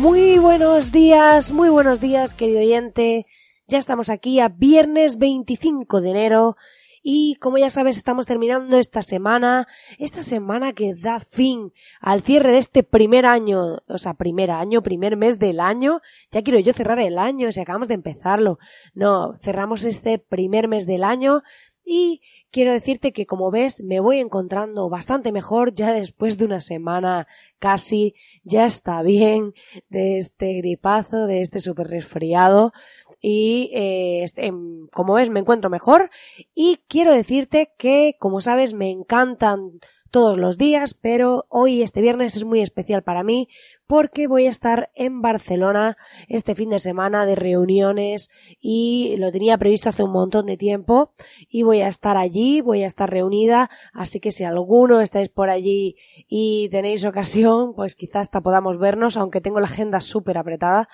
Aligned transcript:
Muy 0.00 0.38
buenos 0.38 0.92
días, 0.92 1.52
muy 1.52 1.68
buenos 1.68 2.00
días, 2.00 2.34
querido 2.34 2.60
oyente. 2.60 3.26
Ya 3.68 3.76
estamos 3.76 4.08
aquí 4.08 4.40
a 4.40 4.48
viernes 4.48 5.18
25 5.18 6.00
de 6.00 6.10
enero 6.10 6.56
y 7.02 7.34
como 7.34 7.58
ya 7.58 7.68
sabes 7.68 7.98
estamos 7.98 8.24
terminando 8.24 8.78
esta 8.78 9.02
semana, 9.02 9.68
esta 9.98 10.22
semana 10.22 10.72
que 10.72 10.94
da 10.94 11.20
fin 11.20 11.74
al 12.00 12.22
cierre 12.22 12.52
de 12.52 12.56
este 12.56 12.82
primer 12.82 13.26
año, 13.26 13.82
o 13.86 13.98
sea, 13.98 14.14
primer 14.14 14.50
año, 14.50 14.82
primer 14.82 15.18
mes 15.18 15.38
del 15.38 15.60
año. 15.60 16.00
Ya 16.30 16.40
quiero 16.40 16.58
yo 16.60 16.72
cerrar 16.72 16.98
el 16.98 17.18
año, 17.18 17.52
si 17.52 17.60
acabamos 17.60 17.88
de 17.88 17.94
empezarlo. 17.94 18.58
No, 18.94 19.34
cerramos 19.42 19.84
este 19.84 20.18
primer 20.18 20.66
mes 20.66 20.86
del 20.86 21.04
año 21.04 21.42
y 21.84 22.22
quiero 22.50 22.72
decirte 22.72 23.12
que 23.12 23.26
como 23.26 23.50
ves 23.50 23.82
me 23.82 24.00
voy 24.00 24.18
encontrando 24.18 24.88
bastante 24.88 25.32
mejor 25.32 25.72
ya 25.72 25.92
después 25.92 26.38
de 26.38 26.44
una 26.44 26.60
semana 26.60 27.26
casi. 27.58 28.14
Ya 28.42 28.64
está 28.64 29.02
bien 29.02 29.54
de 29.88 30.16
este 30.16 30.54
gripazo, 30.54 31.26
de 31.26 31.42
este 31.42 31.60
super 31.60 31.86
resfriado. 31.86 32.72
Y 33.20 33.70
eh, 33.74 34.22
este, 34.22 34.46
em, 34.46 34.88
como 34.88 35.14
ves 35.14 35.30
me 35.30 35.40
encuentro 35.40 35.70
mejor. 35.70 36.10
Y 36.54 36.80
quiero 36.88 37.12
decirte 37.12 37.72
que 37.78 38.16
como 38.18 38.40
sabes 38.40 38.74
me 38.74 38.90
encantan 38.90 39.80
todos 40.10 40.38
los 40.38 40.58
días, 40.58 40.94
pero 40.94 41.46
hoy 41.48 41.82
este 41.82 42.00
viernes 42.00 42.34
es 42.34 42.44
muy 42.44 42.60
especial 42.60 43.02
para 43.02 43.22
mí 43.22 43.48
porque 43.90 44.28
voy 44.28 44.46
a 44.46 44.50
estar 44.50 44.92
en 44.94 45.20
Barcelona 45.20 45.96
este 46.28 46.54
fin 46.54 46.70
de 46.70 46.78
semana 46.78 47.26
de 47.26 47.34
reuniones 47.34 48.30
y 48.60 49.16
lo 49.18 49.32
tenía 49.32 49.58
previsto 49.58 49.88
hace 49.88 50.04
un 50.04 50.12
montón 50.12 50.46
de 50.46 50.56
tiempo 50.56 51.12
y 51.48 51.64
voy 51.64 51.80
a 51.80 51.88
estar 51.88 52.16
allí, 52.16 52.60
voy 52.60 52.84
a 52.84 52.86
estar 52.86 53.10
reunida, 53.10 53.68
así 53.92 54.20
que 54.20 54.30
si 54.30 54.44
alguno 54.44 55.00
estáis 55.00 55.28
por 55.28 55.50
allí 55.50 55.96
y 56.28 56.68
tenéis 56.68 57.04
ocasión, 57.04 57.74
pues 57.74 57.96
quizás 57.96 58.20
hasta 58.28 58.42
podamos 58.42 58.78
vernos, 58.78 59.16
aunque 59.16 59.40
tengo 59.40 59.58
la 59.58 59.66
agenda 59.66 60.00
súper 60.00 60.38
apretada, 60.38 60.88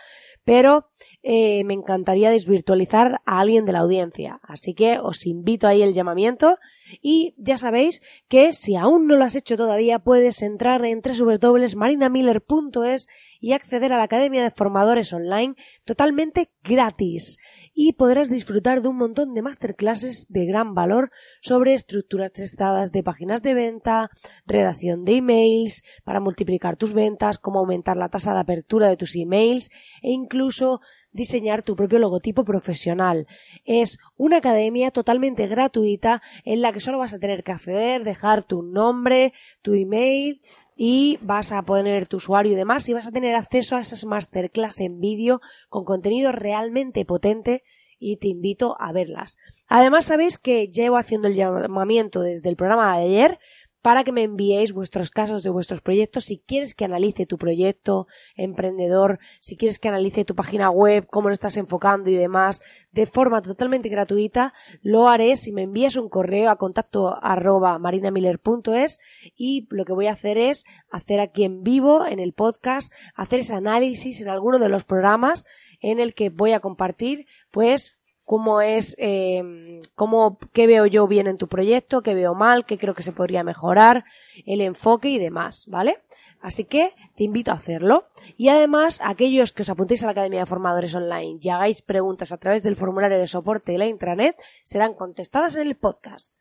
pero 0.46 0.88
eh, 1.24 1.64
me 1.64 1.74
encantaría 1.74 2.30
desvirtualizar 2.30 3.20
a 3.26 3.40
alguien 3.40 3.64
de 3.64 3.72
la 3.72 3.80
audiencia. 3.80 4.38
Así 4.44 4.74
que 4.74 5.00
os 5.00 5.26
invito 5.26 5.66
ahí 5.66 5.82
el 5.82 5.92
llamamiento 5.92 6.56
y 7.02 7.34
ya 7.36 7.58
sabéis 7.58 8.00
que 8.28 8.52
si 8.52 8.76
aún 8.76 9.08
no 9.08 9.16
lo 9.16 9.24
has 9.24 9.34
hecho 9.34 9.56
todavía 9.56 9.98
puedes 9.98 10.40
entrar 10.42 10.84
en 10.84 11.02
www.marinamiller.es 11.02 13.08
y 13.40 13.52
acceder 13.52 13.92
a 13.92 13.96
la 13.96 14.04
Academia 14.04 14.42
de 14.42 14.50
Formadores 14.50 15.12
Online 15.12 15.54
totalmente 15.84 16.50
gratis 16.62 17.38
y 17.74 17.92
podrás 17.92 18.30
disfrutar 18.30 18.82
de 18.82 18.88
un 18.88 18.96
montón 18.96 19.34
de 19.34 19.42
masterclasses 19.42 20.26
de 20.28 20.46
gran 20.46 20.74
valor 20.74 21.10
sobre 21.40 21.74
estructuras 21.74 22.32
testadas 22.32 22.92
de 22.92 23.02
páginas 23.02 23.42
de 23.42 23.54
venta, 23.54 24.10
redacción 24.46 25.04
de 25.04 25.16
emails 25.16 25.82
para 26.04 26.20
multiplicar 26.20 26.76
tus 26.76 26.94
ventas, 26.94 27.38
cómo 27.38 27.58
aumentar 27.58 27.96
la 27.96 28.08
tasa 28.08 28.32
de 28.32 28.40
apertura 28.40 28.88
de 28.88 28.96
tus 28.96 29.14
emails 29.16 29.70
e 30.02 30.10
incluso 30.10 30.80
diseñar 31.12 31.62
tu 31.62 31.76
propio 31.76 31.98
logotipo 31.98 32.44
profesional. 32.44 33.26
Es 33.64 33.98
una 34.16 34.38
academia 34.38 34.90
totalmente 34.90 35.46
gratuita 35.46 36.22
en 36.44 36.62
la 36.62 36.72
que 36.72 36.80
solo 36.80 36.98
vas 36.98 37.14
a 37.14 37.18
tener 37.18 37.42
que 37.42 37.52
acceder, 37.52 38.04
dejar 38.04 38.44
tu 38.44 38.62
nombre, 38.62 39.32
tu 39.62 39.74
email, 39.74 40.40
y 40.76 41.18
vas 41.22 41.52
a 41.52 41.62
poner 41.62 42.06
tu 42.06 42.18
usuario 42.18 42.52
y 42.52 42.54
demás 42.54 42.88
y 42.88 42.92
vas 42.92 43.08
a 43.08 43.12
tener 43.12 43.34
acceso 43.34 43.76
a 43.76 43.80
esas 43.80 44.04
masterclass 44.04 44.80
en 44.80 45.00
vídeo 45.00 45.40
con 45.70 45.84
contenido 45.84 46.30
realmente 46.32 47.06
potente 47.06 47.62
y 47.98 48.18
te 48.18 48.28
invito 48.28 48.76
a 48.78 48.92
verlas. 48.92 49.38
Además 49.68 50.04
sabéis 50.04 50.38
que 50.38 50.68
llevo 50.68 50.98
haciendo 50.98 51.28
el 51.28 51.34
llamamiento 51.34 52.20
desde 52.20 52.50
el 52.50 52.56
programa 52.56 52.98
de 52.98 53.04
ayer 53.04 53.38
para 53.86 54.02
que 54.02 54.10
me 54.10 54.24
enviéis 54.24 54.72
vuestros 54.72 55.10
casos 55.10 55.44
de 55.44 55.50
vuestros 55.50 55.80
proyectos. 55.80 56.24
Si 56.24 56.38
quieres 56.38 56.74
que 56.74 56.84
analice 56.84 57.24
tu 57.24 57.38
proyecto 57.38 58.08
emprendedor, 58.34 59.20
si 59.38 59.56
quieres 59.56 59.78
que 59.78 59.86
analice 59.86 60.24
tu 60.24 60.34
página 60.34 60.70
web, 60.70 61.06
cómo 61.08 61.28
lo 61.28 61.32
estás 61.32 61.56
enfocando 61.56 62.10
y 62.10 62.16
demás, 62.16 62.64
de 62.90 63.06
forma 63.06 63.42
totalmente 63.42 63.88
gratuita, 63.88 64.52
lo 64.82 65.08
haré 65.08 65.36
si 65.36 65.52
me 65.52 65.62
envías 65.62 65.96
un 65.96 66.08
correo 66.08 66.50
a 66.50 66.56
contacto 66.56 67.16
arroba 67.22 67.78
marinamiller.es 67.78 68.98
y 69.36 69.68
lo 69.70 69.84
que 69.84 69.92
voy 69.92 70.08
a 70.08 70.14
hacer 70.14 70.36
es 70.36 70.64
hacer 70.90 71.20
aquí 71.20 71.44
en 71.44 71.62
vivo, 71.62 72.08
en 72.08 72.18
el 72.18 72.32
podcast, 72.32 72.92
hacer 73.14 73.38
ese 73.38 73.54
análisis 73.54 74.20
en 74.20 74.28
alguno 74.28 74.58
de 74.58 74.68
los 74.68 74.82
programas 74.82 75.46
en 75.80 76.00
el 76.00 76.12
que 76.12 76.30
voy 76.30 76.54
a 76.54 76.58
compartir, 76.58 77.26
pues, 77.52 78.00
cómo 78.26 78.60
es, 78.60 78.96
eh, 78.98 79.80
cómo, 79.94 80.38
qué 80.52 80.66
veo 80.66 80.84
yo 80.84 81.06
bien 81.06 81.28
en 81.28 81.38
tu 81.38 81.46
proyecto, 81.46 82.02
qué 82.02 82.14
veo 82.14 82.34
mal, 82.34 82.66
qué 82.66 82.76
creo 82.76 82.92
que 82.92 83.04
se 83.04 83.12
podría 83.12 83.44
mejorar, 83.44 84.04
el 84.44 84.60
enfoque 84.60 85.08
y 85.08 85.18
demás, 85.18 85.66
¿vale? 85.68 86.02
Así 86.40 86.64
que 86.64 86.92
te 87.16 87.24
invito 87.24 87.52
a 87.52 87.54
hacerlo. 87.54 88.08
Y 88.36 88.48
además, 88.48 89.00
aquellos 89.02 89.52
que 89.52 89.62
os 89.62 89.70
apuntéis 89.70 90.02
a 90.02 90.06
la 90.06 90.12
Academia 90.12 90.40
de 90.40 90.46
Formadores 90.46 90.94
Online 90.94 91.38
y 91.40 91.48
hagáis 91.48 91.82
preguntas 91.82 92.32
a 92.32 92.38
través 92.38 92.64
del 92.64 92.76
formulario 92.76 93.16
de 93.16 93.28
soporte 93.28 93.72
de 93.72 93.78
la 93.78 93.86
intranet, 93.86 94.36
serán 94.64 94.94
contestadas 94.94 95.56
en 95.56 95.68
el 95.68 95.76
podcast. 95.76 96.40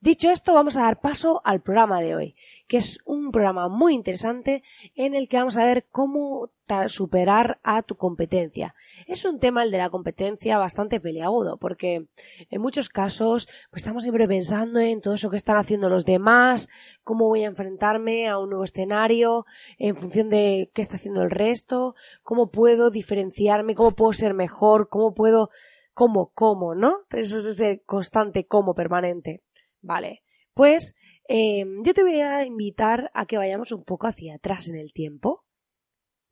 Dicho 0.00 0.30
esto, 0.30 0.54
vamos 0.54 0.76
a 0.76 0.82
dar 0.82 1.00
paso 1.00 1.40
al 1.44 1.62
programa 1.62 2.00
de 2.00 2.14
hoy, 2.14 2.36
que 2.68 2.76
es 2.76 3.00
un 3.06 3.32
programa 3.32 3.68
muy 3.68 3.94
interesante 3.94 4.62
en 4.94 5.14
el 5.14 5.28
que 5.28 5.38
vamos 5.38 5.56
a 5.56 5.64
ver 5.64 5.86
cómo 5.90 6.50
superar 6.88 7.58
a 7.62 7.82
tu 7.82 7.96
competencia. 7.96 8.74
Es 9.06 9.24
un 9.24 9.38
tema 9.38 9.62
el 9.62 9.70
de 9.70 9.78
la 9.78 9.90
competencia 9.90 10.56
bastante 10.56 11.00
peleagudo, 11.00 11.58
porque 11.58 12.06
en 12.50 12.60
muchos 12.60 12.88
casos 12.88 13.48
pues 13.70 13.82
estamos 13.82 14.02
siempre 14.02 14.26
pensando 14.26 14.80
en 14.80 15.00
todo 15.00 15.14
eso 15.14 15.30
que 15.30 15.36
están 15.36 15.56
haciendo 15.56 15.90
los 15.90 16.04
demás, 16.04 16.68
cómo 17.02 17.26
voy 17.26 17.44
a 17.44 17.48
enfrentarme 17.48 18.28
a 18.28 18.38
un 18.38 18.50
nuevo 18.50 18.64
escenario 18.64 19.44
en 19.78 19.96
función 19.96 20.30
de 20.30 20.70
qué 20.72 20.80
está 20.80 20.96
haciendo 20.96 21.22
el 21.22 21.30
resto, 21.30 21.94
cómo 22.22 22.50
puedo 22.50 22.90
diferenciarme, 22.90 23.74
cómo 23.74 23.90
puedo 23.90 24.12
ser 24.12 24.32
mejor, 24.32 24.88
cómo 24.88 25.12
puedo, 25.12 25.50
cómo, 25.92 26.30
cómo, 26.32 26.74
¿no? 26.74 26.96
Eso 27.10 27.38
es 27.38 27.44
ese 27.44 27.82
constante 27.84 28.46
cómo 28.46 28.74
permanente. 28.74 29.42
Vale. 29.82 30.22
Pues 30.54 30.94
eh, 31.28 31.64
yo 31.84 31.94
te 31.94 32.02
voy 32.02 32.20
a 32.20 32.44
invitar 32.44 33.10
a 33.12 33.26
que 33.26 33.36
vayamos 33.36 33.72
un 33.72 33.84
poco 33.84 34.06
hacia 34.06 34.36
atrás 34.36 34.68
en 34.68 34.76
el 34.76 34.92
tiempo 34.92 35.43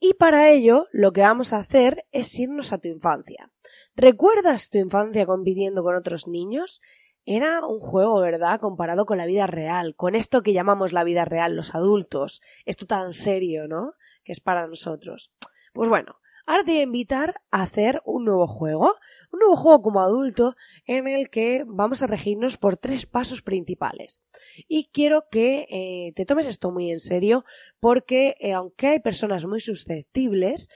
y 0.05 0.15
para 0.15 0.51
ello, 0.51 0.87
lo 0.91 1.13
que 1.13 1.21
vamos 1.21 1.53
a 1.53 1.59
hacer 1.59 2.07
es 2.11 2.37
irnos 2.37 2.73
a 2.73 2.79
tu 2.79 2.89
infancia. 2.89 3.53
¿Recuerdas 3.95 4.69
tu 4.69 4.79
infancia 4.79 5.27
compitiendo 5.27 5.85
con 5.85 5.95
otros 5.95 6.27
niños? 6.27 6.83
Era 7.25 7.65
un 7.65 7.79
juego, 7.79 8.19
¿verdad? 8.19 8.59
Comparado 8.59 9.07
con 9.07 9.19
la 9.19 9.27
vida 9.27 9.47
real, 9.47 9.95
con 9.95 10.17
esto 10.17 10.43
que 10.43 10.53
llamamos 10.53 10.93
la 10.93 11.05
vida 11.05 11.25
real, 11.25 11.55
los 11.55 11.77
adultos. 11.77 12.43
Esto 12.65 12.85
tan 12.85 13.13
serio, 13.13 13.69
¿no? 13.69 13.93
Que 14.25 14.33
es 14.33 14.41
para 14.41 14.67
nosotros. 14.67 15.33
Pues 15.73 15.89
bueno, 15.89 16.17
ahora 16.47 16.65
te 16.65 16.81
a 16.81 16.83
invitar 16.83 17.37
a 17.53 17.63
hacer 17.63 18.03
un 18.05 18.25
nuevo 18.25 18.49
juego 18.49 18.97
un 19.33 19.39
nuevo 19.39 19.57
juego 19.57 19.83
como 19.83 20.01
adulto 20.01 20.55
en 20.87 21.09
el 21.09 21.31
que 21.31 21.65
vamos 21.67 22.03
a 22.03 22.07
regirnos 22.07 22.59
por 22.59 22.77
tres 22.77 23.07
pasos 23.07 23.43
principales. 23.43 24.23
Y 24.69 24.91
quiero 24.93 25.25
que 25.31 25.67
eh, 25.71 26.13
te 26.15 26.27
tomes 26.27 26.47
esto 26.47 26.71
muy 26.71 26.91
en 26.91 27.01
serio 27.01 27.45
porque 27.81 28.37
eh, 28.41 28.53
aunque 28.53 28.89
hay 28.89 29.01
personas 29.01 29.47
muy 29.47 29.61
susceptibles 29.61 30.69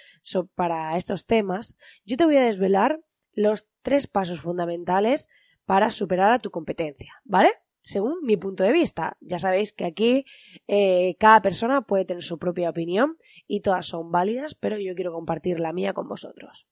para 0.55 0.97
estos 0.97 1.27
temas, 1.27 1.77
yo 2.05 2.17
te 2.17 2.25
voy 2.25 2.37
a 2.37 2.45
desvelar 2.45 3.01
los 3.33 3.69
tres 3.83 4.07
pasos 4.07 4.41
fundamentales 4.41 5.29
para 5.67 5.91
superar 5.91 6.33
a 6.33 6.39
tu 6.39 6.51
competencia, 6.51 7.13
¿vale? 7.25 7.51
Según 7.83 8.19
mi 8.23 8.37
punto 8.37 8.65
de 8.65 8.73
vista. 8.73 9.17
Ya 9.21 9.39
sabéis 9.39 9.73
que 9.73 9.85
aquí 9.85 10.25
eh, 10.67 11.15
cada 11.21 11.43
persona 11.43 11.83
puede 11.83 12.07
tener 12.07 12.23
su 12.23 12.39
propia 12.39 12.71
opinión 12.71 13.19
y 13.47 13.61
todas 13.61 13.87
son 13.87 14.11
válidas, 14.11 14.55
pero 14.55 14.79
yo 14.79 14.95
quiero 14.95 15.13
compartir 15.13 15.61
la 15.61 15.73
mía 15.73 15.93
con 15.93 16.09
vosotros. 16.09 16.67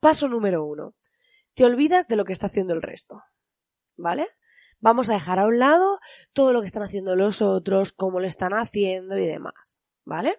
Paso 0.00 0.28
número 0.28 0.64
uno 0.64 0.94
te 1.54 1.64
olvidas 1.64 2.08
de 2.08 2.16
lo 2.16 2.24
que 2.24 2.32
está 2.32 2.46
haciendo 2.46 2.74
el 2.74 2.82
resto. 2.82 3.22
¿Vale? 3.96 4.26
Vamos 4.78 5.10
a 5.10 5.14
dejar 5.14 5.38
a 5.38 5.46
un 5.46 5.58
lado 5.58 5.98
todo 6.32 6.52
lo 6.52 6.60
que 6.60 6.66
están 6.66 6.82
haciendo 6.82 7.14
los 7.14 7.42
otros, 7.42 7.92
cómo 7.92 8.18
lo 8.18 8.26
están 8.26 8.52
haciendo 8.54 9.18
y 9.18 9.26
demás. 9.26 9.80
¿Vale? 10.04 10.38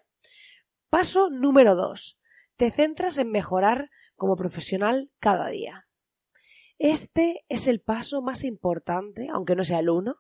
Paso 0.90 1.30
número 1.30 1.76
dos. 1.76 2.20
Te 2.56 2.72
centras 2.72 3.18
en 3.18 3.30
mejorar 3.30 3.90
como 4.16 4.36
profesional 4.36 5.12
cada 5.20 5.50
día. 5.50 5.88
Este 6.80 7.46
es 7.50 7.68
el 7.68 7.82
paso 7.82 8.22
más 8.24 8.44
importante, 8.44 9.28
aunque 9.32 9.56
no 9.56 9.64
sea 9.64 9.80
el 9.80 9.90
uno, 9.90 10.16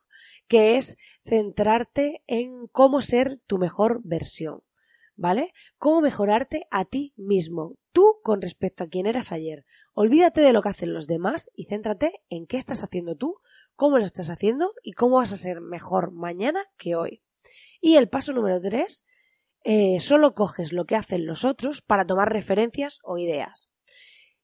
que 0.48 0.78
es 0.78 0.98
centrarte 1.26 2.24
en 2.28 2.68
cómo 2.68 3.02
ser 3.02 3.40
tu 3.48 3.58
mejor 3.58 4.02
versión. 4.04 4.62
¿Vale? 5.16 5.54
Cómo 5.78 6.02
mejorarte 6.02 6.68
a 6.72 6.86
ti 6.86 7.14
mismo, 7.16 7.76
tú 7.92 8.20
con 8.24 8.42
respecto 8.42 8.84
a 8.84 8.88
quien 8.88 9.06
eras 9.08 9.32
ayer 9.32 9.66
Olvídate 9.94 10.42
de 10.42 10.54
lo 10.54 10.62
que 10.62 10.70
hacen 10.70 10.94
los 10.94 11.08
demás 11.08 11.50
y 11.56 11.66
céntrate 11.66 12.12
en 12.30 12.48
qué 12.48 12.58
estás 12.58 12.84
haciendo 12.84 13.16
tú, 13.16 13.36
cómo 13.76 13.98
lo 13.98 14.06
estás 14.06 14.30
haciendo 14.30 14.72
y 14.84 14.94
cómo 14.94 15.18
vas 15.18 15.32
a 15.32 15.38
ser 15.38 15.62
mejor 15.62 16.12
mañana 16.12 16.62
que 16.78 16.96
hoy. 16.96 17.24
Y 17.82 17.96
el 17.96 18.10
paso 18.10 18.32
número 18.32 18.62
tres, 18.62 19.06
eh, 19.64 20.00
solo 20.00 20.34
coges 20.34 20.72
lo 20.72 20.86
que 20.86 20.96
hacen 20.96 21.26
los 21.26 21.46
otros 21.46 21.82
para 21.82 22.06
tomar 22.06 22.32
referencias 22.32 23.00
o 23.04 23.18
ideas. 23.18 23.70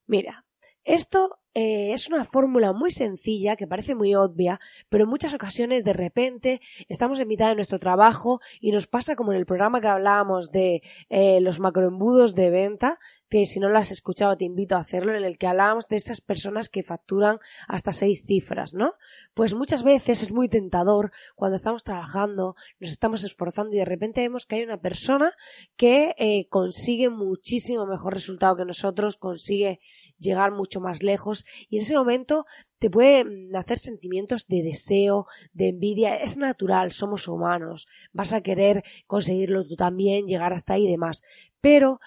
Mira, 0.06 0.44
esto 0.84 1.40
eh, 1.60 1.92
es 1.92 2.08
una 2.08 2.24
fórmula 2.24 2.72
muy 2.72 2.92
sencilla 2.92 3.56
que 3.56 3.66
parece 3.66 3.96
muy 3.96 4.14
obvia, 4.14 4.60
pero 4.88 5.02
en 5.02 5.10
muchas 5.10 5.34
ocasiones 5.34 5.82
de 5.82 5.92
repente 5.92 6.60
estamos 6.88 7.18
en 7.18 7.26
mitad 7.26 7.48
de 7.48 7.56
nuestro 7.56 7.80
trabajo 7.80 8.40
y 8.60 8.70
nos 8.70 8.86
pasa 8.86 9.16
como 9.16 9.32
en 9.32 9.38
el 9.38 9.44
programa 9.44 9.80
que 9.80 9.88
hablábamos 9.88 10.52
de 10.52 10.82
eh, 11.08 11.40
los 11.40 11.58
macroembudos 11.58 12.36
de 12.36 12.50
venta, 12.50 13.00
que 13.28 13.44
si 13.44 13.58
no 13.58 13.70
lo 13.70 13.76
has 13.76 13.90
escuchado 13.90 14.36
te 14.36 14.44
invito 14.44 14.76
a 14.76 14.78
hacerlo, 14.82 15.16
en 15.16 15.24
el 15.24 15.36
que 15.36 15.48
hablábamos 15.48 15.88
de 15.88 15.96
esas 15.96 16.20
personas 16.20 16.68
que 16.68 16.84
facturan 16.84 17.40
hasta 17.66 17.92
seis 17.92 18.22
cifras, 18.24 18.72
¿no? 18.72 18.92
Pues 19.34 19.54
muchas 19.54 19.82
veces 19.82 20.22
es 20.22 20.30
muy 20.30 20.48
tentador 20.48 21.10
cuando 21.34 21.56
estamos 21.56 21.82
trabajando, 21.82 22.54
nos 22.78 22.90
estamos 22.90 23.24
esforzando 23.24 23.74
y 23.74 23.78
de 23.78 23.84
repente 23.84 24.20
vemos 24.20 24.46
que 24.46 24.54
hay 24.54 24.62
una 24.62 24.80
persona 24.80 25.32
que 25.76 26.14
eh, 26.18 26.46
consigue 26.50 27.08
muchísimo 27.08 27.84
mejor 27.84 28.14
resultado 28.14 28.54
que 28.54 28.64
nosotros, 28.64 29.16
consigue 29.16 29.80
llegar 30.18 30.52
mucho 30.52 30.80
más 30.80 31.02
lejos 31.02 31.44
y 31.68 31.76
en 31.76 31.82
ese 31.82 31.96
momento 31.96 32.44
te 32.78 32.90
puede 32.90 33.24
nacer 33.24 33.78
sentimientos 33.78 34.46
de 34.46 34.62
deseo, 34.62 35.26
de 35.52 35.68
envidia, 35.68 36.16
es 36.16 36.36
natural, 36.36 36.92
somos 36.92 37.28
humanos, 37.28 37.86
vas 38.12 38.32
a 38.32 38.40
querer 38.40 38.84
conseguirlo 39.06 39.66
tú 39.66 39.76
también, 39.76 40.26
llegar 40.26 40.52
hasta 40.52 40.74
ahí 40.74 40.84
y 40.84 40.90
demás, 40.90 41.22
pero 41.60 42.00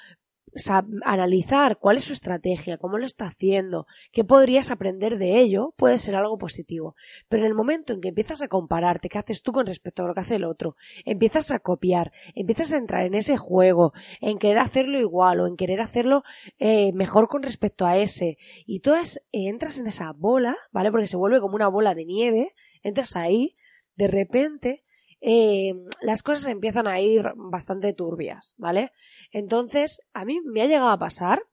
analizar 1.03 1.77
cuál 1.77 1.97
es 1.97 2.03
su 2.03 2.13
estrategia, 2.13 2.77
cómo 2.77 2.97
lo 2.97 3.05
está 3.05 3.25
haciendo, 3.25 3.87
qué 4.11 4.23
podrías 4.23 4.71
aprender 4.71 5.17
de 5.17 5.39
ello, 5.39 5.73
puede 5.77 5.97
ser 5.97 6.15
algo 6.15 6.37
positivo. 6.37 6.95
Pero 7.29 7.43
en 7.43 7.47
el 7.47 7.55
momento 7.55 7.93
en 7.93 8.01
que 8.01 8.09
empiezas 8.09 8.41
a 8.41 8.47
compararte, 8.47 9.09
qué 9.09 9.17
haces 9.17 9.41
tú 9.41 9.51
con 9.51 9.65
respecto 9.65 10.03
a 10.03 10.07
lo 10.07 10.13
que 10.13 10.19
hace 10.19 10.35
el 10.35 10.43
otro, 10.43 10.75
empiezas 11.05 11.51
a 11.51 11.59
copiar, 11.59 12.11
empiezas 12.35 12.73
a 12.73 12.77
entrar 12.77 13.05
en 13.05 13.13
ese 13.13 13.37
juego, 13.37 13.93
en 14.19 14.37
querer 14.37 14.59
hacerlo 14.59 14.99
igual 14.99 15.39
o 15.39 15.47
en 15.47 15.55
querer 15.55 15.81
hacerlo 15.81 16.23
eh, 16.59 16.91
mejor 16.93 17.27
con 17.27 17.43
respecto 17.43 17.85
a 17.85 17.97
ese, 17.97 18.37
y 18.65 18.81
tú 18.81 18.93
entras 19.31 19.79
en 19.79 19.87
esa 19.87 20.11
bola, 20.11 20.55
¿vale? 20.71 20.91
Porque 20.91 21.07
se 21.07 21.17
vuelve 21.17 21.39
como 21.39 21.55
una 21.55 21.67
bola 21.67 21.95
de 21.95 22.05
nieve, 22.05 22.49
entras 22.83 23.15
ahí, 23.15 23.55
de 23.95 24.07
repente 24.07 24.83
eh, 25.21 25.73
las 26.01 26.23
cosas 26.23 26.47
empiezan 26.47 26.87
a 26.87 26.99
ir 26.99 27.31
bastante 27.35 27.93
turbias, 27.93 28.55
¿vale? 28.57 28.91
Entonces, 29.31 30.01
a 30.13 30.25
mí 30.25 30.39
me 30.41 30.61
ha 30.61 30.67
llegado 30.67 30.89
a 30.89 30.99
pasar, 30.99 31.43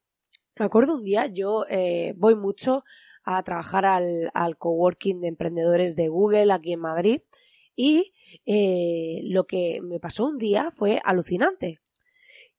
me 0.59 0.67
acuerdo 0.67 0.95
un 0.95 1.03
día, 1.03 1.27
yo 1.27 1.65
eh, 1.69 2.15
voy 2.17 2.35
mucho 2.35 2.85
a 3.25 3.43
trabajar 3.43 3.85
al, 3.85 4.57
coworking 4.59 5.21
de 5.21 5.29
emprendedores 5.29 5.95
de 5.95 6.09
Google 6.09 6.53
aquí 6.53 6.73
en 6.73 6.81
Madrid 6.81 7.21
y 7.77 8.13
eh, 8.47 9.21
lo 9.25 9.45
que 9.45 9.81
me 9.83 10.01
pasó 10.01 10.25
un 10.25 10.39
día 10.39 10.71
fue 10.73 11.01
alucinante. 11.05 11.81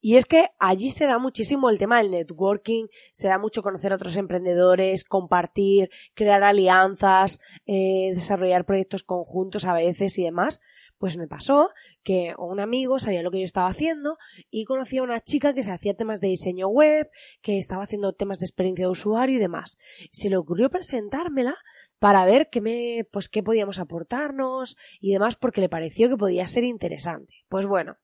Y 0.01 0.15
es 0.15 0.25
que 0.25 0.47
allí 0.59 0.91
se 0.91 1.07
da 1.07 1.19
muchísimo 1.19 1.69
el 1.69 1.77
tema 1.77 1.97
del 1.97 2.11
networking, 2.11 2.85
se 3.11 3.27
da 3.27 3.37
mucho 3.37 3.61
conocer 3.61 3.91
a 3.91 3.95
otros 3.95 4.15
emprendedores, 4.15 5.03
compartir, 5.03 5.89
crear 6.13 6.43
alianzas, 6.43 7.41
eh, 7.65 8.11
desarrollar 8.13 8.65
proyectos 8.65 9.03
conjuntos 9.03 9.65
a 9.65 9.73
veces 9.73 10.17
y 10.17 10.23
demás. 10.23 10.61
Pues 10.99 11.17
me 11.17 11.27
pasó 11.27 11.69
que 12.03 12.33
un 12.37 12.59
amigo 12.59 12.99
sabía 12.99 13.23
lo 13.23 13.31
que 13.31 13.39
yo 13.39 13.45
estaba 13.45 13.69
haciendo 13.69 14.17
y 14.51 14.65
conocía 14.65 14.99
a 14.99 15.05
una 15.05 15.21
chica 15.21 15.53
que 15.53 15.63
se 15.63 15.71
hacía 15.71 15.95
temas 15.95 16.19
de 16.19 16.27
diseño 16.27 16.67
web, 16.67 17.09
que 17.41 17.57
estaba 17.57 17.83
haciendo 17.83 18.11
temas 18.13 18.39
de 18.39 18.45
experiencia 18.45 18.85
de 18.85 18.91
usuario 18.91 19.37
y 19.37 19.39
demás. 19.39 19.77
Se 20.11 20.29
le 20.29 20.35
ocurrió 20.35 20.69
presentármela 20.69 21.55
para 21.99 22.25
ver 22.25 22.49
qué 22.51 22.59
me, 22.59 23.07
pues 23.11 23.29
qué 23.29 23.41
podíamos 23.41 23.79
aportarnos 23.79 24.75
y 24.99 25.13
demás 25.13 25.37
porque 25.37 25.61
le 25.61 25.69
pareció 25.69 26.09
que 26.09 26.17
podía 26.17 26.45
ser 26.47 26.65
interesante. 26.65 27.33
Pues 27.47 27.65
bueno, 27.65 27.95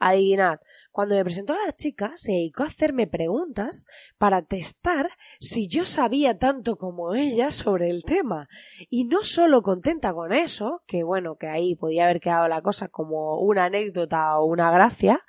adivinad, 0.00 0.58
cuando 0.90 1.14
me 1.14 1.24
presentó 1.24 1.52
a 1.52 1.66
la 1.66 1.72
chica, 1.72 2.12
se 2.16 2.32
dedicó 2.32 2.64
a 2.64 2.66
hacerme 2.66 3.06
preguntas 3.06 3.86
para 4.18 4.42
testar 4.42 5.08
si 5.38 5.68
yo 5.68 5.84
sabía 5.84 6.38
tanto 6.38 6.76
como 6.76 7.14
ella 7.14 7.50
sobre 7.50 7.90
el 7.90 8.02
tema. 8.02 8.48
Y 8.88 9.04
no 9.04 9.22
solo 9.22 9.62
contenta 9.62 10.12
con 10.12 10.32
eso, 10.32 10.82
que 10.86 11.02
bueno, 11.04 11.36
que 11.36 11.46
ahí 11.46 11.76
podía 11.76 12.04
haber 12.04 12.20
quedado 12.20 12.48
la 12.48 12.62
cosa 12.62 12.88
como 12.88 13.40
una 13.40 13.66
anécdota 13.66 14.36
o 14.38 14.46
una 14.46 14.70
gracia, 14.70 15.20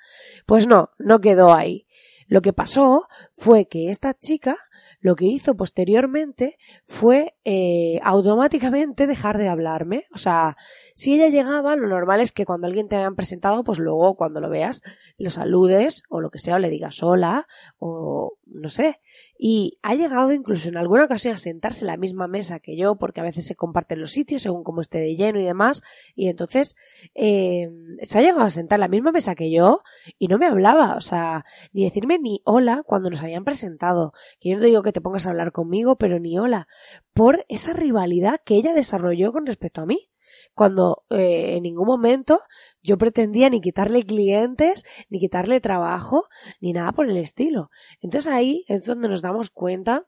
pues 0.46 0.66
no, 0.66 0.90
no 0.98 1.20
quedó 1.20 1.54
ahí. 1.54 1.86
Lo 2.26 2.40
que 2.40 2.52
pasó 2.52 3.06
fue 3.32 3.66
que 3.66 3.90
esta 3.90 4.14
chica 4.14 4.56
lo 5.02 5.16
que 5.16 5.26
hizo 5.26 5.56
posteriormente 5.56 6.56
fue 6.86 7.34
eh, 7.44 7.98
automáticamente 8.04 9.08
dejar 9.08 9.36
de 9.36 9.48
hablarme. 9.48 10.06
O 10.14 10.18
sea, 10.18 10.56
si 10.94 11.14
ella 11.14 11.28
llegaba, 11.28 11.74
lo 11.74 11.88
normal 11.88 12.20
es 12.20 12.32
que 12.32 12.46
cuando 12.46 12.68
alguien 12.68 12.88
te 12.88 12.96
hayan 12.96 13.16
presentado, 13.16 13.64
pues 13.64 13.80
luego 13.80 14.14
cuando 14.14 14.40
lo 14.40 14.48
veas, 14.48 14.82
lo 15.18 15.28
saludes 15.28 16.04
o 16.08 16.20
lo 16.20 16.30
que 16.30 16.38
sea, 16.38 16.54
o 16.54 16.58
le 16.60 16.70
digas 16.70 17.02
hola 17.02 17.48
o 17.78 18.34
no 18.46 18.68
sé. 18.68 19.00
Y 19.44 19.80
ha 19.82 19.96
llegado 19.96 20.32
incluso 20.32 20.68
en 20.68 20.76
alguna 20.76 21.02
ocasión 21.02 21.34
a 21.34 21.36
sentarse 21.36 21.84
en 21.84 21.88
la 21.88 21.96
misma 21.96 22.28
mesa 22.28 22.60
que 22.60 22.76
yo, 22.76 22.94
porque 22.94 23.18
a 23.18 23.24
veces 23.24 23.44
se 23.44 23.56
comparten 23.56 24.00
los 24.00 24.12
sitios 24.12 24.42
según 24.42 24.62
cómo 24.62 24.80
esté 24.80 24.98
de 24.98 25.16
lleno 25.16 25.40
y 25.40 25.44
demás. 25.44 25.82
Y 26.14 26.28
entonces 26.28 26.76
eh, 27.16 27.68
se 28.02 28.20
ha 28.20 28.22
llegado 28.22 28.42
a 28.44 28.50
sentar 28.50 28.76
en 28.76 28.82
la 28.82 28.86
misma 28.86 29.10
mesa 29.10 29.34
que 29.34 29.50
yo 29.50 29.82
y 30.16 30.28
no 30.28 30.38
me 30.38 30.46
hablaba, 30.46 30.94
o 30.94 31.00
sea, 31.00 31.44
ni 31.72 31.82
decirme 31.82 32.20
ni 32.20 32.40
hola 32.44 32.84
cuando 32.86 33.10
nos 33.10 33.20
habían 33.20 33.42
presentado. 33.42 34.12
Que 34.38 34.50
yo 34.50 34.54
no 34.54 34.60
te 34.62 34.68
digo 34.68 34.84
que 34.84 34.92
te 34.92 35.00
pongas 35.00 35.26
a 35.26 35.30
hablar 35.30 35.50
conmigo, 35.50 35.96
pero 35.96 36.20
ni 36.20 36.38
hola. 36.38 36.68
Por 37.12 37.44
esa 37.48 37.72
rivalidad 37.72 38.40
que 38.44 38.54
ella 38.54 38.72
desarrolló 38.74 39.32
con 39.32 39.44
respecto 39.44 39.80
a 39.80 39.86
mí 39.86 40.11
cuando 40.54 41.04
eh, 41.10 41.56
en 41.56 41.62
ningún 41.62 41.86
momento 41.86 42.40
yo 42.82 42.98
pretendía 42.98 43.48
ni 43.48 43.60
quitarle 43.60 44.04
clientes, 44.04 44.84
ni 45.08 45.20
quitarle 45.20 45.60
trabajo, 45.60 46.24
ni 46.60 46.72
nada 46.72 46.92
por 46.92 47.08
el 47.08 47.16
estilo. 47.16 47.70
Entonces 48.00 48.32
ahí 48.32 48.64
es 48.68 48.84
donde 48.84 49.08
nos 49.08 49.22
damos 49.22 49.50
cuenta 49.50 50.06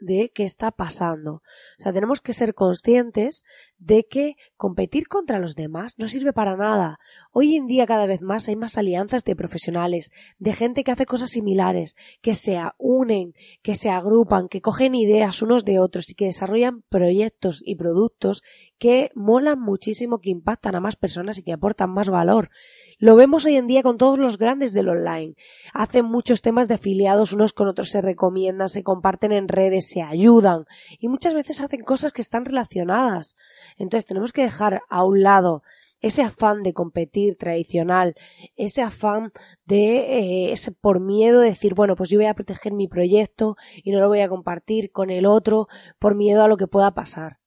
de 0.00 0.30
qué 0.34 0.44
está 0.44 0.70
pasando. 0.70 1.42
O 1.78 1.82
sea, 1.82 1.92
tenemos 1.92 2.20
que 2.20 2.32
ser 2.32 2.54
conscientes 2.54 3.44
de 3.78 4.04
que 4.04 4.34
competir 4.56 5.08
contra 5.08 5.38
los 5.38 5.54
demás 5.54 5.94
no 5.98 6.08
sirve 6.08 6.32
para 6.32 6.56
nada. 6.56 6.98
Hoy 7.40 7.54
en 7.54 7.68
día 7.68 7.86
cada 7.86 8.06
vez 8.06 8.20
más 8.20 8.48
hay 8.48 8.56
más 8.56 8.78
alianzas 8.78 9.22
de 9.22 9.36
profesionales, 9.36 10.10
de 10.40 10.54
gente 10.54 10.82
que 10.82 10.90
hace 10.90 11.06
cosas 11.06 11.30
similares, 11.30 11.94
que 12.20 12.34
se 12.34 12.58
unen, 12.78 13.32
que 13.62 13.76
se 13.76 13.90
agrupan, 13.90 14.48
que 14.48 14.60
cogen 14.60 14.96
ideas 14.96 15.40
unos 15.40 15.64
de 15.64 15.78
otros 15.78 16.10
y 16.10 16.14
que 16.14 16.24
desarrollan 16.24 16.82
proyectos 16.88 17.62
y 17.64 17.76
productos 17.76 18.42
que 18.78 19.12
molan 19.14 19.60
muchísimo, 19.60 20.18
que 20.18 20.30
impactan 20.30 20.74
a 20.74 20.80
más 20.80 20.96
personas 20.96 21.38
y 21.38 21.44
que 21.44 21.52
aportan 21.52 21.90
más 21.90 22.08
valor. 22.08 22.50
Lo 22.98 23.14
vemos 23.14 23.46
hoy 23.46 23.54
en 23.54 23.68
día 23.68 23.84
con 23.84 23.98
todos 23.98 24.18
los 24.18 24.36
grandes 24.36 24.72
del 24.72 24.88
online. 24.88 25.36
Hacen 25.72 26.06
muchos 26.06 26.42
temas 26.42 26.66
de 26.66 26.74
afiliados, 26.74 27.32
unos 27.32 27.52
con 27.52 27.68
otros 27.68 27.90
se 27.90 28.00
recomiendan, 28.00 28.68
se 28.68 28.82
comparten 28.82 29.30
en 29.30 29.46
redes, 29.46 29.88
se 29.88 30.02
ayudan 30.02 30.64
y 30.98 31.06
muchas 31.06 31.34
veces 31.34 31.60
hacen 31.60 31.84
cosas 31.84 32.12
que 32.12 32.22
están 32.22 32.44
relacionadas. 32.44 33.36
Entonces 33.76 34.06
tenemos 34.06 34.32
que 34.32 34.42
dejar 34.42 34.82
a 34.88 35.04
un 35.04 35.22
lado 35.22 35.62
ese 36.00 36.22
afán 36.22 36.62
de 36.62 36.72
competir 36.72 37.36
tradicional, 37.36 38.14
ese 38.56 38.82
afán 38.82 39.32
de 39.64 39.98
eh, 39.98 40.52
ese 40.52 40.72
por 40.72 41.00
miedo 41.00 41.40
de 41.40 41.50
decir, 41.50 41.74
bueno, 41.74 41.96
pues 41.96 42.10
yo 42.10 42.18
voy 42.18 42.26
a 42.26 42.34
proteger 42.34 42.72
mi 42.72 42.88
proyecto 42.88 43.56
y 43.82 43.90
no 43.90 44.00
lo 44.00 44.08
voy 44.08 44.20
a 44.20 44.28
compartir 44.28 44.90
con 44.90 45.10
el 45.10 45.26
otro 45.26 45.68
por 45.98 46.14
miedo 46.14 46.42
a 46.42 46.48
lo 46.48 46.56
que 46.56 46.66
pueda 46.66 46.94
pasar. 46.94 47.38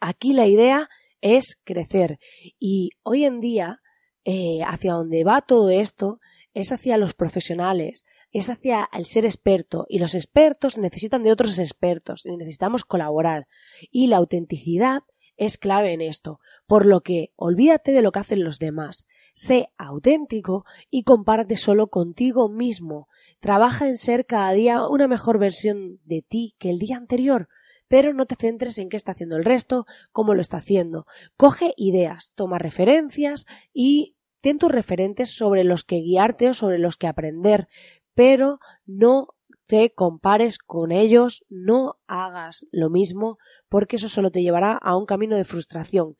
Aquí 0.00 0.32
la 0.32 0.46
idea 0.46 0.88
es 1.20 1.58
crecer 1.64 2.18
y 2.58 2.90
hoy 3.02 3.24
en 3.24 3.40
día 3.40 3.80
eh, 4.24 4.60
hacia 4.66 4.94
donde 4.94 5.24
va 5.24 5.42
todo 5.42 5.70
esto 5.70 6.20
es 6.54 6.70
hacia 6.72 6.96
los 6.96 7.14
profesionales, 7.14 8.04
es 8.30 8.48
hacia 8.48 8.88
el 8.92 9.06
ser 9.06 9.24
experto 9.24 9.86
y 9.88 9.98
los 9.98 10.14
expertos 10.14 10.78
necesitan 10.78 11.22
de 11.22 11.32
otros 11.32 11.58
expertos 11.58 12.24
y 12.24 12.36
necesitamos 12.36 12.84
colaborar 12.84 13.46
y 13.90 14.06
la 14.06 14.18
autenticidad 14.18 15.02
es 15.36 15.58
clave 15.58 15.92
en 15.92 16.00
esto, 16.00 16.38
por 16.66 16.86
lo 16.86 17.02
que 17.02 17.32
olvídate 17.36 17.92
de 17.92 18.02
lo 18.02 18.12
que 18.12 18.20
hacen 18.20 18.44
los 18.44 18.58
demás, 18.58 19.06
sé 19.34 19.68
auténtico 19.76 20.64
y 20.90 21.04
comparte 21.04 21.56
solo 21.56 21.88
contigo 21.88 22.48
mismo, 22.48 23.08
trabaja 23.40 23.86
en 23.86 23.98
ser 23.98 24.26
cada 24.26 24.52
día 24.52 24.86
una 24.88 25.08
mejor 25.08 25.38
versión 25.38 26.00
de 26.04 26.22
ti 26.22 26.54
que 26.58 26.70
el 26.70 26.78
día 26.78 26.96
anterior, 26.96 27.48
pero 27.88 28.14
no 28.14 28.26
te 28.26 28.36
centres 28.36 28.78
en 28.78 28.88
qué 28.88 28.96
está 28.96 29.12
haciendo 29.12 29.36
el 29.36 29.44
resto, 29.44 29.86
cómo 30.12 30.34
lo 30.34 30.40
está 30.40 30.56
haciendo. 30.56 31.06
Coge 31.36 31.74
ideas, 31.76 32.32
toma 32.34 32.58
referencias 32.58 33.46
y 33.72 34.16
ten 34.40 34.58
tus 34.58 34.70
referentes 34.70 35.30
sobre 35.30 35.64
los 35.64 35.84
que 35.84 35.96
guiarte 35.96 36.48
o 36.48 36.54
sobre 36.54 36.78
los 36.78 36.96
que 36.96 37.06
aprender, 37.06 37.68
pero 38.14 38.60
no 38.86 39.28
te 39.66 39.90
compares 39.90 40.58
con 40.58 40.92
ellos, 40.92 41.44
no 41.48 41.96
hagas 42.06 42.66
lo 42.70 42.90
mismo, 42.90 43.38
porque 43.68 43.96
eso 43.96 44.08
solo 44.08 44.30
te 44.30 44.42
llevará 44.42 44.76
a 44.76 44.96
un 44.96 45.06
camino 45.06 45.36
de 45.36 45.44
frustración. 45.44 46.16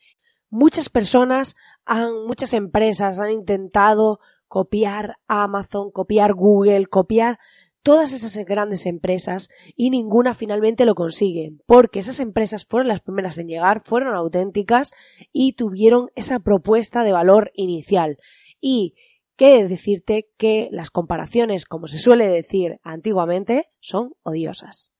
Muchas 0.50 0.88
personas, 0.88 1.56
han, 1.84 2.26
muchas 2.26 2.52
empresas 2.54 3.20
han 3.20 3.30
intentado 3.30 4.20
copiar 4.48 5.16
Amazon, 5.26 5.90
copiar 5.90 6.34
Google, 6.34 6.86
copiar 6.86 7.38
todas 7.84 8.12
esas 8.12 8.34
grandes 8.46 8.86
empresas 8.86 9.50
y 9.76 9.90
ninguna 9.90 10.34
finalmente 10.34 10.86
lo 10.86 10.94
consigue, 10.94 11.52
porque 11.66 11.98
esas 11.98 12.18
empresas 12.18 12.64
fueron 12.64 12.88
las 12.88 13.00
primeras 13.00 13.38
en 13.38 13.46
llegar, 13.46 13.82
fueron 13.84 14.14
auténticas 14.14 14.92
y 15.32 15.52
tuvieron 15.52 16.10
esa 16.16 16.40
propuesta 16.40 17.04
de 17.04 17.12
valor 17.12 17.52
inicial. 17.54 18.18
Y 18.58 18.94
qué 19.36 19.68
decirte 19.68 20.30
que 20.38 20.68
las 20.72 20.90
comparaciones, 20.90 21.66
como 21.66 21.86
se 21.86 21.98
suele 21.98 22.26
decir 22.26 22.80
antiguamente, 22.82 23.68
son 23.80 24.14
odiosas. 24.22 24.93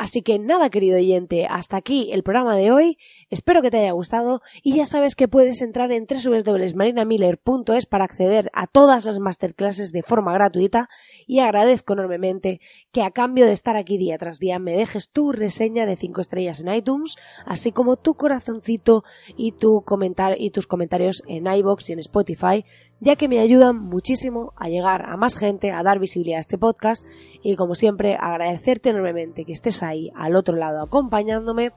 Así 0.00 0.22
que 0.22 0.38
nada, 0.38 0.70
querido 0.70 0.96
oyente, 0.96 1.44
hasta 1.44 1.76
aquí 1.76 2.08
el 2.10 2.22
programa 2.22 2.56
de 2.56 2.72
hoy. 2.72 2.96
Espero 3.28 3.60
que 3.60 3.70
te 3.70 3.80
haya 3.80 3.92
gustado 3.92 4.40
y 4.62 4.74
ya 4.74 4.86
sabes 4.86 5.14
que 5.14 5.28
puedes 5.28 5.60
entrar 5.60 5.92
en 5.92 6.06
www.marinamiller.es 6.06 7.84
para 7.84 8.06
acceder 8.06 8.50
a 8.54 8.66
todas 8.66 9.04
las 9.04 9.18
masterclasses 9.18 9.92
de 9.92 10.02
forma 10.02 10.32
gratuita 10.32 10.88
y 11.26 11.40
agradezco 11.40 11.92
enormemente 11.92 12.62
que 12.92 13.02
a 13.02 13.10
cambio 13.10 13.44
de 13.44 13.52
estar 13.52 13.76
aquí 13.76 13.98
día 13.98 14.16
tras 14.16 14.38
día 14.38 14.58
me 14.58 14.72
dejes 14.72 15.10
tu 15.10 15.32
reseña 15.32 15.84
de 15.84 15.96
5 15.96 16.22
estrellas 16.22 16.62
en 16.62 16.72
iTunes, 16.72 17.16
así 17.44 17.70
como 17.70 17.96
tu 17.96 18.14
corazoncito 18.14 19.04
y, 19.36 19.52
tu 19.52 19.82
comentar 19.82 20.40
y 20.40 20.50
tus 20.50 20.66
comentarios 20.66 21.22
en 21.28 21.46
iBox 21.46 21.90
y 21.90 21.92
en 21.92 21.98
Spotify, 21.98 22.64
ya 23.00 23.16
que 23.16 23.28
me 23.28 23.40
ayudan 23.40 23.76
muchísimo 23.76 24.52
a 24.56 24.68
llegar 24.68 25.06
a 25.06 25.16
más 25.16 25.36
gente, 25.36 25.72
a 25.72 25.82
dar 25.82 25.98
visibilidad 25.98 26.36
a 26.36 26.40
este 26.40 26.58
podcast 26.58 27.06
y 27.42 27.56
como 27.56 27.74
siempre 27.74 28.16
agradecerte 28.20 28.90
enormemente 28.90 29.44
que 29.44 29.52
estés 29.52 29.82
ahí 29.82 30.10
al 30.14 30.36
otro 30.36 30.56
lado 30.56 30.82
acompañándome. 30.82 31.72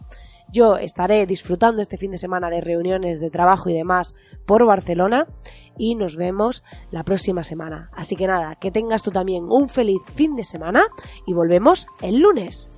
Yo 0.52 0.78
estaré 0.78 1.26
disfrutando 1.26 1.82
este 1.82 1.98
fin 1.98 2.12
de 2.12 2.18
semana 2.18 2.50
de 2.50 2.62
reuniones 2.62 3.20
de 3.22 3.32
trabajo 3.32 3.70
y 3.70 3.74
demás 3.74 4.14
por 4.46 4.66
Barcelona 4.66 5.28
y 5.78 5.96
nos 5.96 6.18
vemos 6.18 6.64
la 6.92 7.04
próxima 7.04 7.44
semana. 7.44 7.90
Así 7.96 8.16
que 8.16 8.28
nada, 8.28 8.56
que 8.56 8.70
tengas 8.70 9.02
tú 9.02 9.10
también 9.10 9.46
un 9.50 9.70
feliz 9.70 10.02
fin 10.14 10.36
de 10.36 10.44
semana 10.44 10.84
y 11.26 11.34
volvemos 11.34 11.88
el 12.02 12.20
lunes. 12.20 12.72